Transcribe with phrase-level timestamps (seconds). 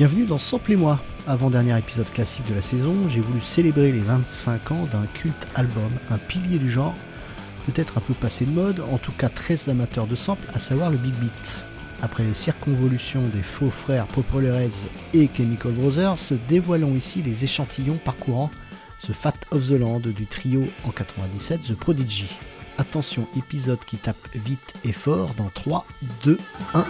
[0.00, 0.98] Bienvenue dans Samplez-moi.
[1.26, 5.90] Avant-dernier épisode classique de la saison, j'ai voulu célébrer les 25 ans d'un culte album,
[6.08, 6.94] un pilier du genre,
[7.66, 10.88] peut-être un peu passé de mode, en tout cas très amateur de samples, à savoir
[10.88, 11.66] le Big Beat.
[12.00, 16.16] Après les circonvolutions des faux frères Popular Heads et Chemical Brothers,
[16.48, 18.50] dévoilons ici les échantillons parcourant
[19.00, 22.38] ce Fat of the Land du trio en 97 The Prodigy.
[22.78, 25.84] Attention, épisode qui tape vite et fort dans 3,
[26.24, 26.38] 2,
[26.72, 26.86] 1.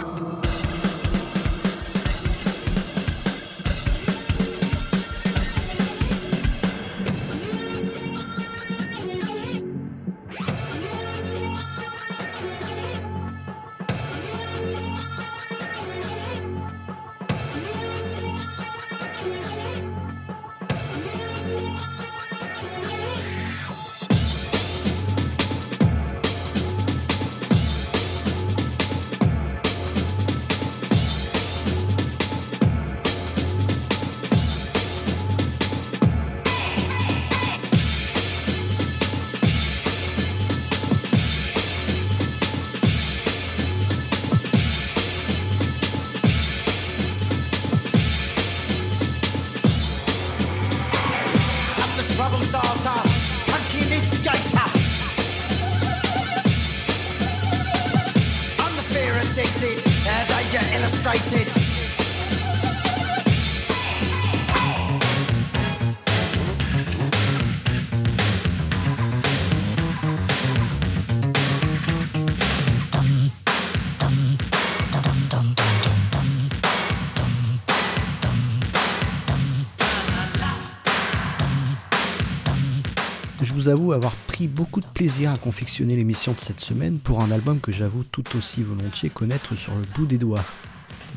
[83.71, 87.59] Avoue avoir pris beaucoup de plaisir à confectionner l'émission de cette semaine pour un album
[87.59, 90.43] que j'avoue tout aussi volontiers connaître sur le bout des doigts.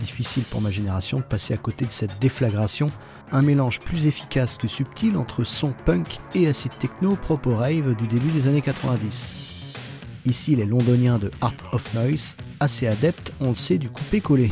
[0.01, 2.91] Difficile pour ma génération de passer à côté de cette déflagration,
[3.33, 7.95] un mélange plus efficace que subtil entre son punk et acid techno propre au rave
[7.97, 9.37] du début des années 90.
[10.25, 14.51] Ici les londoniens de Art of Noise, assez adeptes, on le sait, du coupé-collé.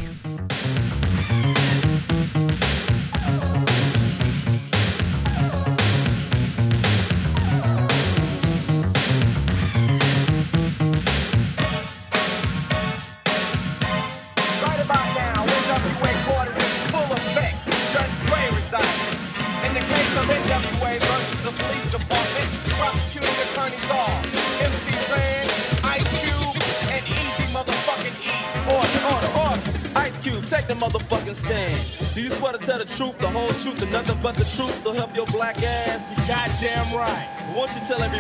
[36.63, 37.27] damn right.
[37.53, 38.12] Won't you tell him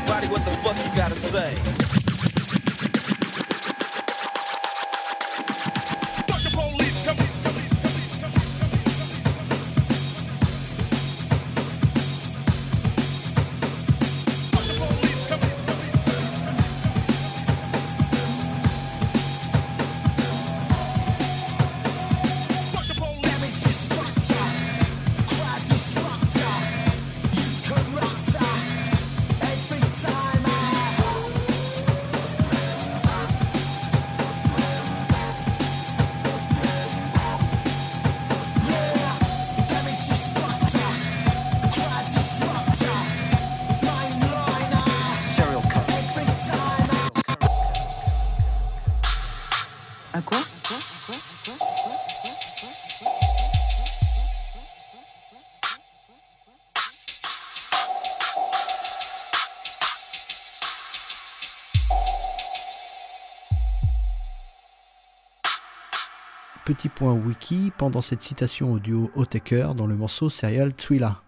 [66.73, 71.23] Petit point wiki, pendant cette citation au duo Otaker dans le morceau Serial Thriller.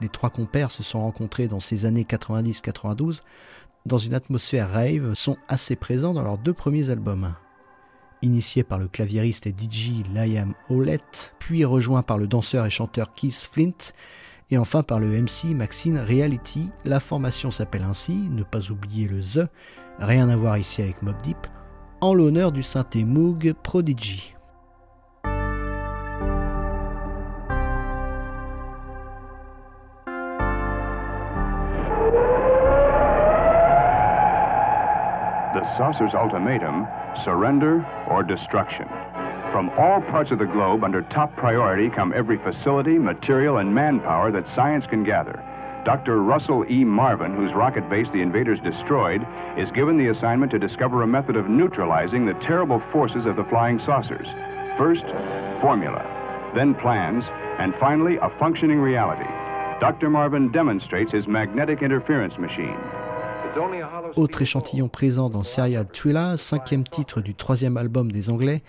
[0.00, 3.22] Les trois compères se sont rencontrés dans ces années 90-92
[3.84, 7.32] dans une atmosphère rave, sont assez présents dans leurs deux premiers albums.
[8.22, 13.14] initié par le claviériste et DJ Liam Howlett, puis rejoint par le danseur et chanteur
[13.14, 13.92] Keith Flint,
[14.50, 16.72] et enfin par le MC Maxine Reality.
[16.84, 19.48] La formation s'appelle ainsi, ne pas oublier le The,
[20.00, 21.46] rien à voir ici avec Mob Deep,
[22.00, 24.35] en l'honneur du synthé Moog Prodigy.
[35.76, 36.86] Saucer's ultimatum
[37.24, 38.88] surrender or destruction.
[39.52, 44.30] From all parts of the globe, under top priority, come every facility, material, and manpower
[44.32, 45.42] that science can gather.
[45.84, 46.20] Dr.
[46.20, 46.84] Russell E.
[46.84, 49.24] Marvin, whose rocket base the invaders destroyed,
[49.56, 53.44] is given the assignment to discover a method of neutralizing the terrible forces of the
[53.44, 54.26] flying saucers.
[54.76, 55.04] First,
[55.60, 56.04] formula,
[56.54, 57.24] then plans,
[57.58, 59.30] and finally, a functioning reality.
[59.80, 60.10] Dr.
[60.10, 62.78] Marvin demonstrates his magnetic interference machine.
[64.16, 68.62] Autre échantillon présent dans Serial Thriller, cinquième titre du troisième album des Anglais,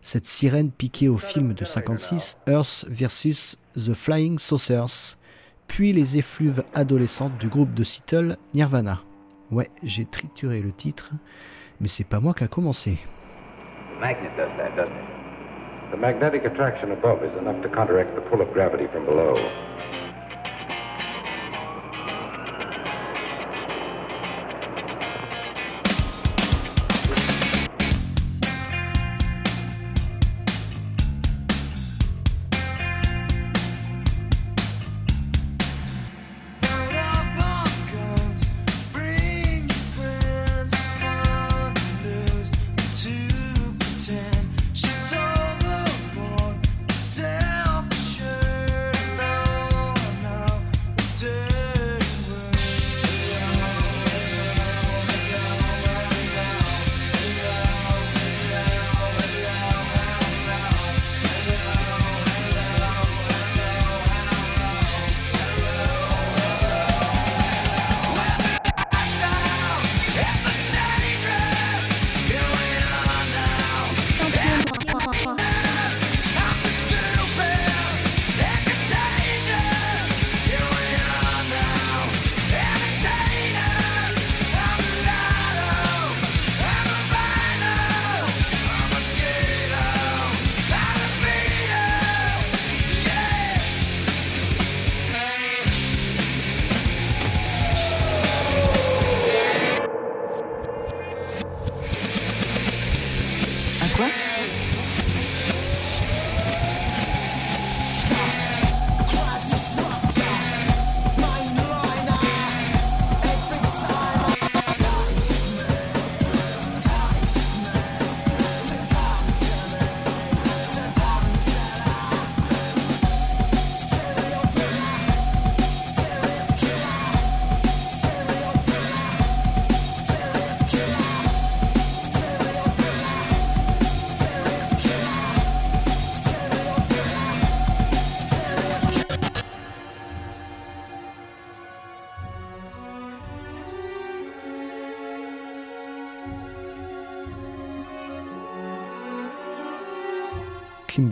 [0.00, 3.56] cette sirène piquée au film de 56, Earth vs.
[3.74, 5.16] The Flying Saucers,
[5.66, 9.00] puis les effluves adolescentes du groupe de Seattle, Nirvana.
[9.50, 11.12] Ouais, j'ai trituré le titre,
[11.80, 12.98] mais c'est pas moi qui a commencé.
[14.00, 15.92] magnet does that, doesn't it?
[15.92, 19.36] The magnetic attraction above is enough to counteract the pull of gravity from below.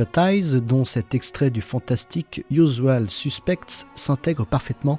[0.01, 4.99] Dont cet extrait du fantastique Usual Suspects s'intègre parfaitement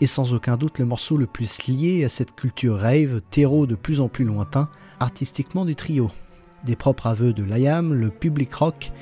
[0.00, 3.74] et sans aucun doute le morceau le plus lié à cette culture rave, terreau de
[3.74, 4.68] plus en plus lointain,
[5.00, 6.12] artistiquement du trio.
[6.64, 8.92] Des propres aveux de Liam, le public rock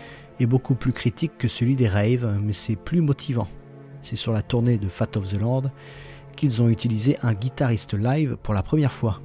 [0.40, 3.48] est beaucoup plus critique que celui des raves, mais c'est plus motivant.
[4.00, 5.64] C'est sur la tournée de Fat of the Land
[6.36, 9.20] qu'ils ont utilisé un guitariste live pour la première fois.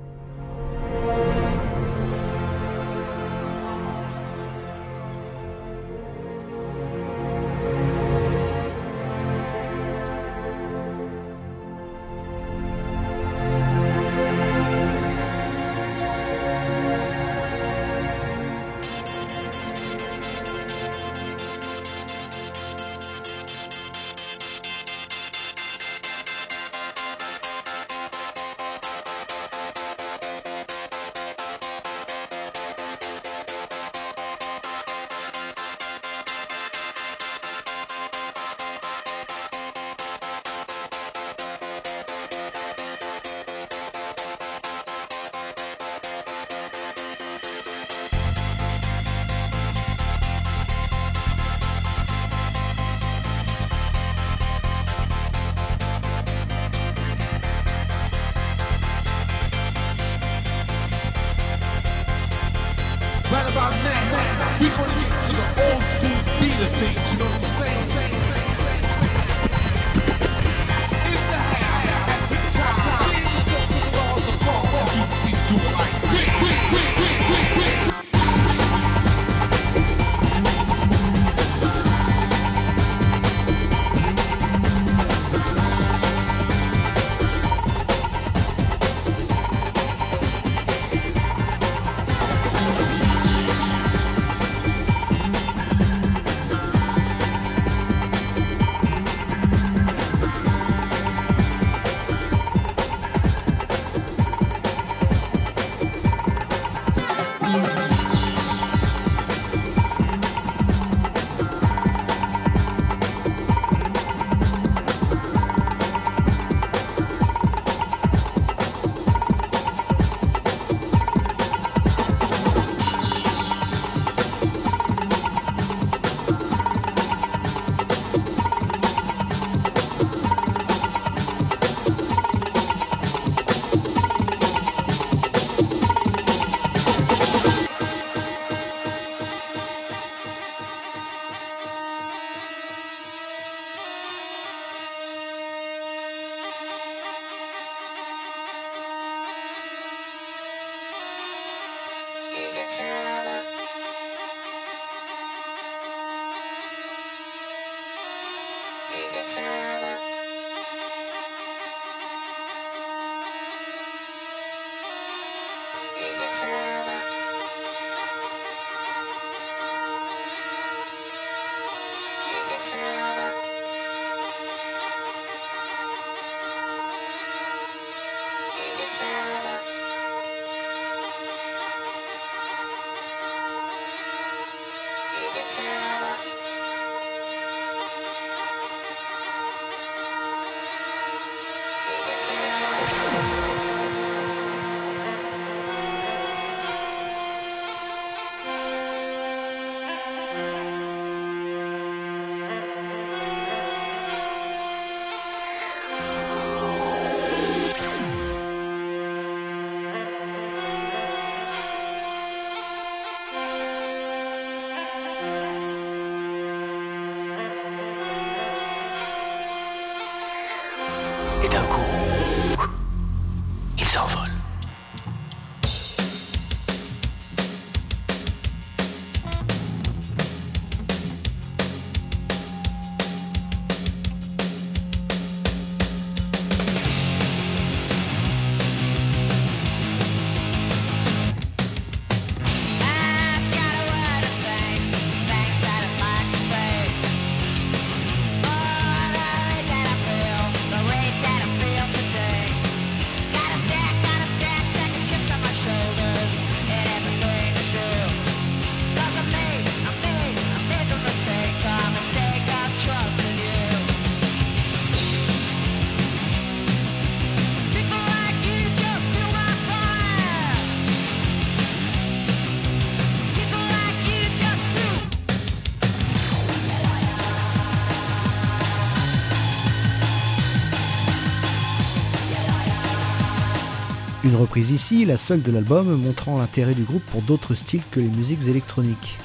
[284.49, 288.07] Reprise ici, la seule de l'album, montrant l'intérêt du groupe pour d'autres styles que les
[288.07, 289.19] musiques électroniques,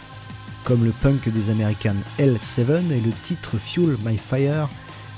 [0.65, 4.69] comme le punk des américaines L7 et le titre Fuel My Fire,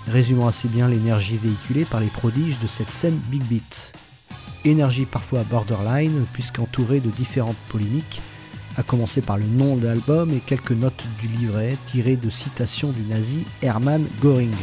[0.06, 3.92] résumant assez bien l'énergie véhiculée par les prodiges de cette scène big beat.
[4.64, 8.22] Énergie parfois borderline, puisqu'entourée de différentes polémiques,
[8.76, 12.92] à commencer par le nom de l'album et quelques notes du livret tirées de citations
[12.92, 14.54] du nazi Hermann Göring.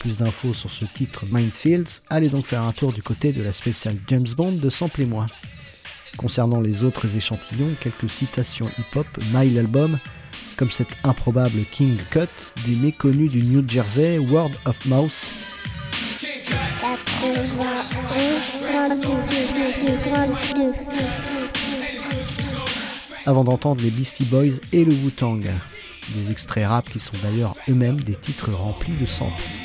[0.00, 3.52] Plus d'infos sur ce titre Mindfields, allez donc faire un tour du côté de la
[3.52, 5.26] spéciale James Bond de Sample et moi.
[6.16, 9.98] Concernant les autres échantillons, quelques citations hip-hop maillent l'album,
[10.56, 15.32] comme cette improbable King Cut du méconnu du New Jersey Word of Mouse,
[23.26, 25.46] avant d'entendre les Beastie Boys et le Wu-Tang.
[26.14, 29.59] Des extraits rap qui sont d'ailleurs eux-mêmes des titres remplis de samples.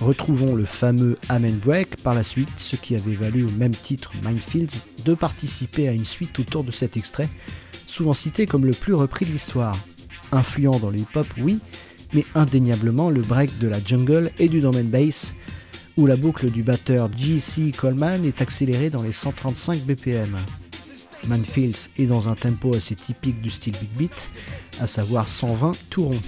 [0.00, 4.12] Retrouvons le fameux Amen Break par la suite, ce qui avait valu au même titre
[4.24, 7.28] Mindfields de participer à une suite autour de cet extrait,
[7.86, 9.78] souvent cité comme le plus repris de l'histoire.
[10.32, 11.60] Influent dans le hip-hop, oui,
[12.12, 15.34] mais indéniablement le break de la jungle et du and bass,
[15.96, 17.72] où la boucle du batteur G.C.
[17.76, 20.36] Coleman est accélérée dans les 135 BPM.
[21.28, 24.30] Manfields est dans un tempo assez typique du style big beat,
[24.80, 26.20] à savoir 120 tout rond.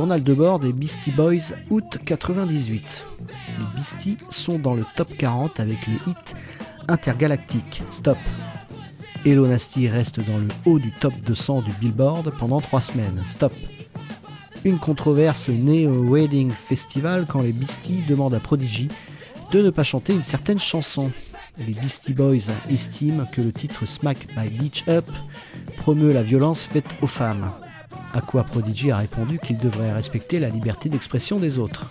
[0.00, 3.06] Journal de bord des Beastie Boys août 98.
[3.58, 6.34] Les Beastie sont dans le top 40 avec le hit
[6.88, 8.16] intergalactique Stop.
[9.26, 13.22] Hello Nasty reste dans le haut du top 200 du Billboard pendant 3 semaines.
[13.26, 13.52] Stop.
[14.64, 18.88] Une controverse née au Wedding Festival quand les Beastie demandent à Prodigy
[19.50, 21.12] de ne pas chanter une certaine chanson.
[21.58, 25.04] Les Beastie Boys estiment que le titre Smack My Beach Up
[25.76, 27.52] promeut la violence faite aux femmes.
[28.12, 31.90] À quoi Prodigy a répondu qu'il devrait respecter la liberté d'expression des autres.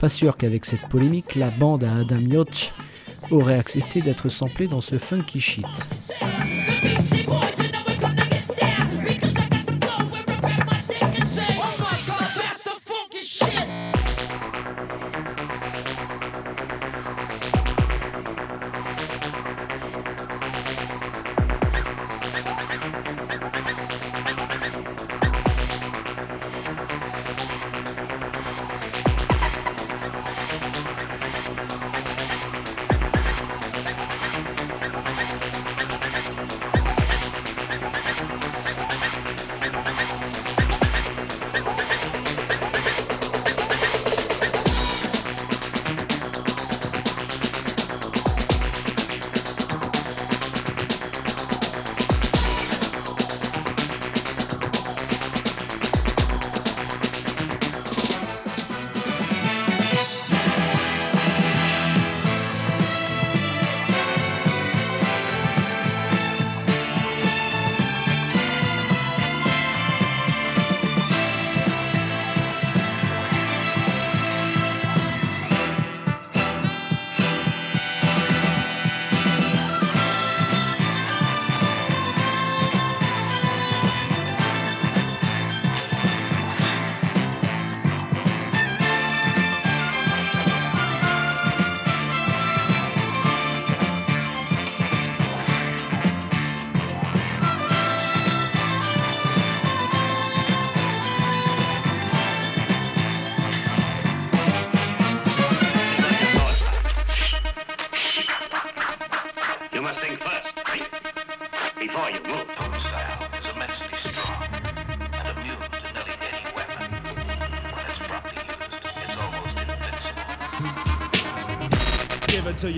[0.00, 2.72] Pas sûr qu'avec cette polémique, la bande à Adam Yoch
[3.30, 5.66] aurait accepté d'être samplée dans ce funky shit.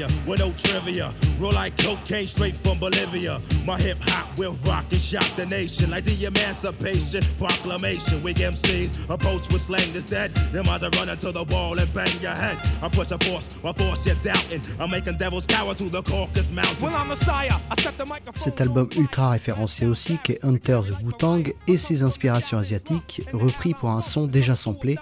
[0.00, 1.12] You with no trivia.
[1.38, 3.38] Roll like cocaine straight from Bolivia.
[3.66, 8.22] My hip hop will rock and shock the nation like the Emancipation Proclamation.
[8.22, 10.34] Weak MCs approach with slang that's dead.
[10.52, 12.56] Them eyes are running to the wall and bang your head.
[12.80, 14.62] I'm pushing force, my force you're doubting.
[14.78, 16.82] I'm making devils cower to the Caucasus Mountain.
[16.82, 17.60] Well, I'm Messiah.
[17.70, 18.40] I set the microphone.
[18.40, 23.90] Cet album ultra référencé aussi qu'est Hunter the Wu-Tang et ses inspirations asiatiques, repris pour
[23.90, 24.96] un son déjà samplé,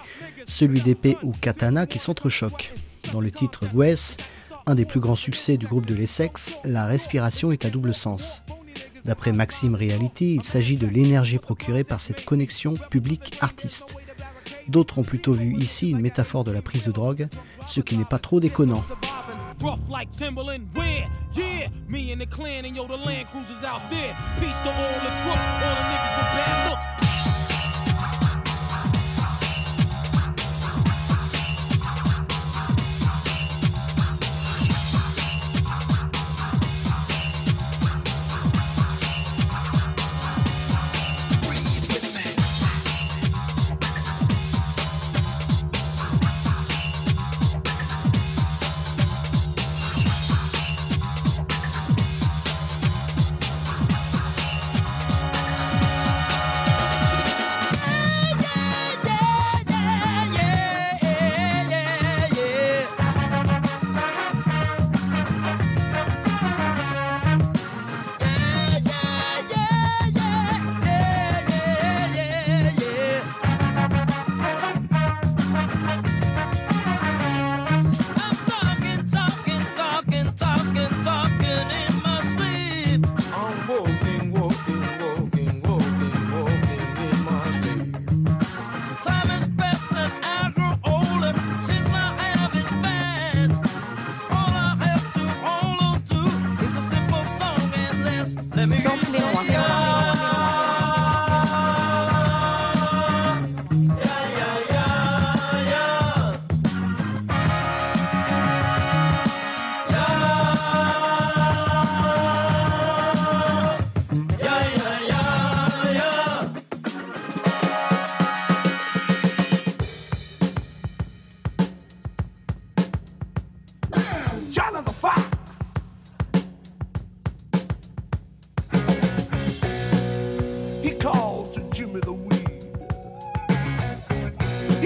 [0.45, 2.73] celui d'épée ou katana qui s'entrechoquent.
[3.13, 4.17] Dans le titre Wes,
[4.69, 8.43] un des plus grands succès du groupe de l'Essex, la respiration est à double sens.
[9.03, 13.95] D'après Maxime Reality, il s'agit de l'énergie procurée par cette connexion public-artiste.
[14.67, 17.29] D'autres ont plutôt vu ici une métaphore de la prise de drogue,
[17.65, 18.83] ce qui n'est pas trop déconnant.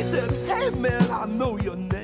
[0.01, 2.03] Said, Hey man, I know your name.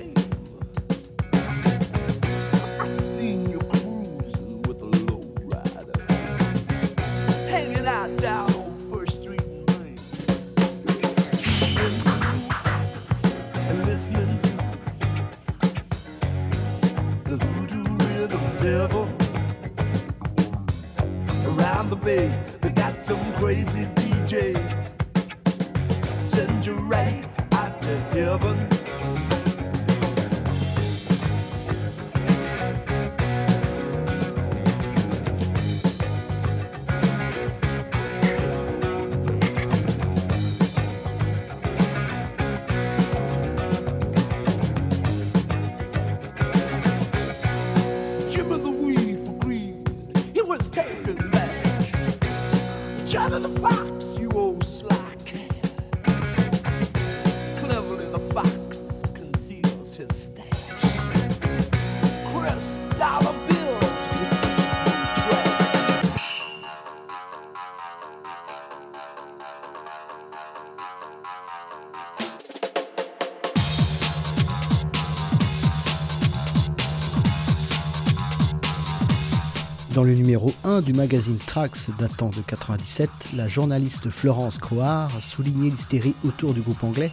[80.70, 86.62] 1 du magazine Trax datant de 97, la journaliste Florence Croard soulignait l'hystérie autour du
[86.62, 87.12] groupe anglais,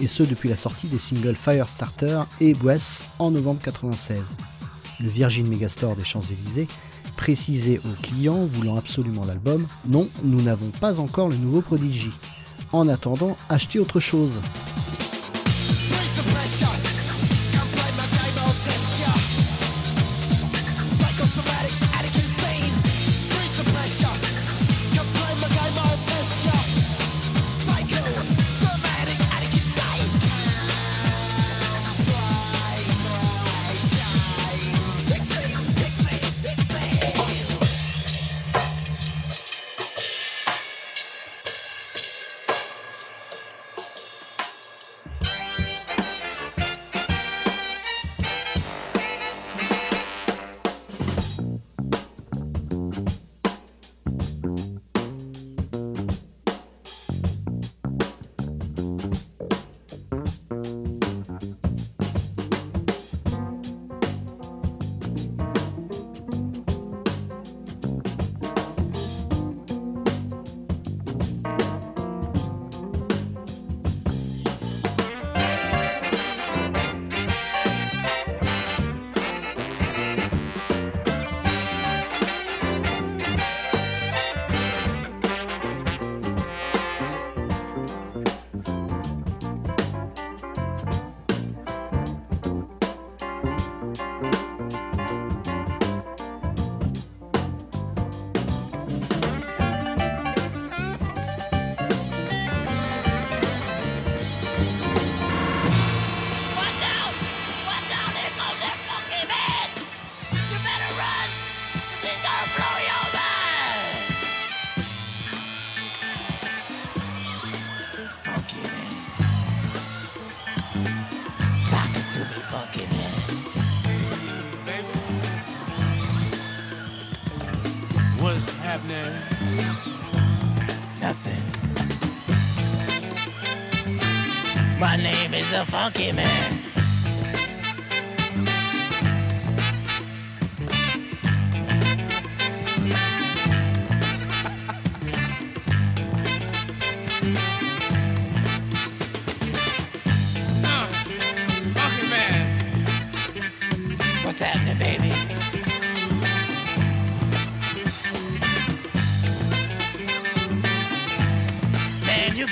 [0.00, 4.36] et ce depuis la sortie des singles Firestarter et Breath en novembre 96.
[4.98, 6.66] Le Virgin Megastore des Champs-Élysées
[7.16, 12.10] précisait aux clients voulant absolument l'album Non, nous n'avons pas encore le nouveau Prodigy.
[12.72, 14.40] En attendant, achetez autre chose.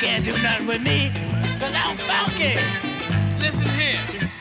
[0.05, 1.11] Can't do nothing with me,
[1.59, 2.59] cause I'm funky.
[3.40, 4.34] Listen here.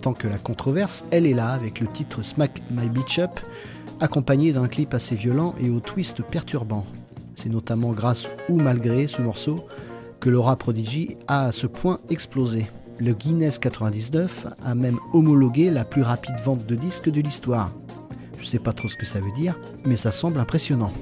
[0.00, 3.38] Temps que la controverse, elle est là avec le titre Smack My Beach Up,
[4.00, 6.86] accompagné d'un clip assez violent et au twist perturbant.
[7.34, 9.66] C'est notamment grâce ou malgré ce morceau
[10.18, 12.66] que Laura Prodigy a à ce point explosé.
[12.98, 17.70] Le Guinness 99 a même homologué la plus rapide vente de disques de l'histoire.
[18.38, 20.92] Je sais pas trop ce que ça veut dire, mais ça semble impressionnant.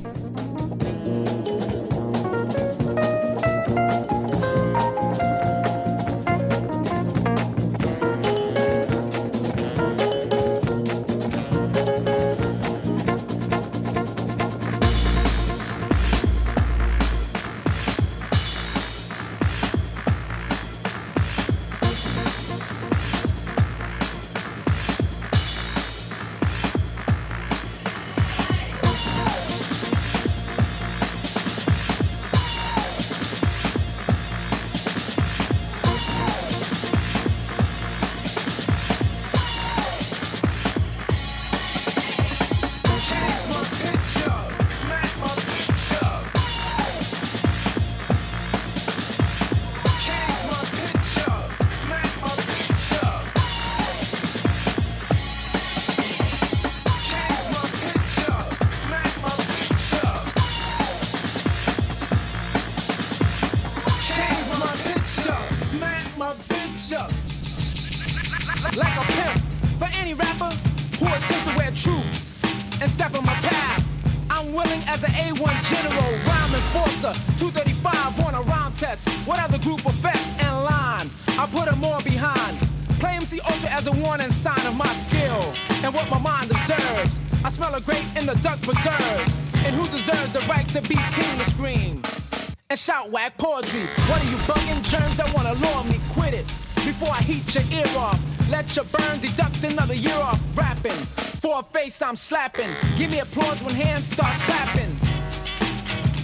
[97.55, 98.21] Your ear off.
[98.51, 100.93] Let your burn deduct another year off rapping.
[101.41, 102.71] For a face I'm slapping.
[102.97, 104.91] Give me applause when hands start clapping.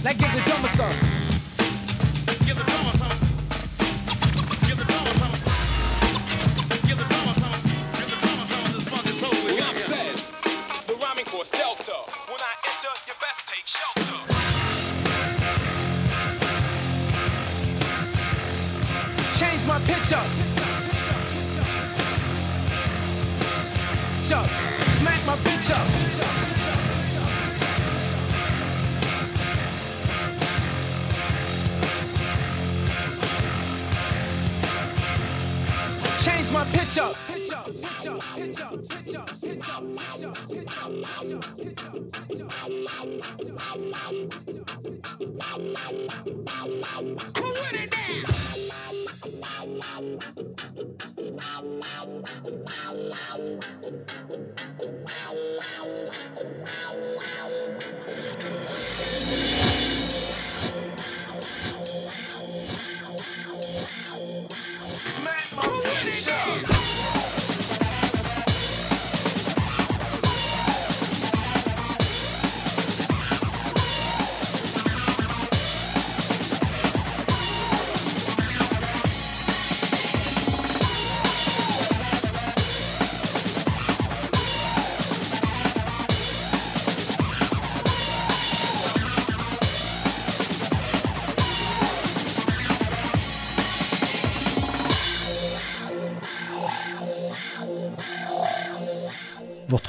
[0.03, 1.24] Now give the drummer some.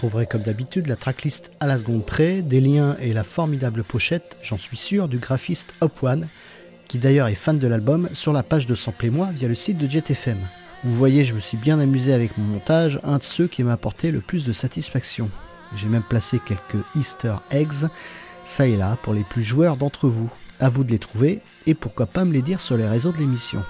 [0.07, 4.37] Retrouverez comme d'habitude la tracklist à la seconde près, des liens et la formidable pochette,
[4.41, 6.29] j'en suis sûr, du graphiste Hop One,
[6.87, 9.57] qui d'ailleurs est fan de l'album, sur la page de Sample et moi via le
[9.57, 10.39] site de JetFM.
[10.85, 13.73] Vous voyez, je me suis bien amusé avec mon montage, un de ceux qui m'a
[13.73, 15.29] apporté le plus de satisfaction.
[15.75, 17.89] J'ai même placé quelques Easter eggs,
[18.45, 20.31] ça et là, pour les plus joueurs d'entre vous.
[20.61, 23.19] À vous de les trouver, et pourquoi pas me les dire sur les réseaux de
[23.19, 23.65] l'émission.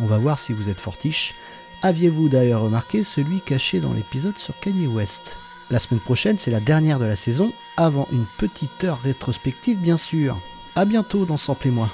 [0.00, 1.34] On va voir si vous êtes fortiche.
[1.82, 5.38] Aviez-vous d'ailleurs remarqué celui caché dans l'épisode sur Kanye West?
[5.72, 9.96] La semaine prochaine, c'est la dernière de la saison, avant une petite heure rétrospective bien
[9.96, 10.38] sûr.
[10.76, 11.88] A bientôt dans Sample et moi.